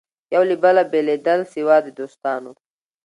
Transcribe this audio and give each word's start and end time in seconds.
یو 0.33 0.43
له 0.49 0.55
بله 0.63 0.81
بېلېدل 0.91 1.41
سوه 1.53 1.75
د 1.85 1.87
دوستانو 1.99 2.51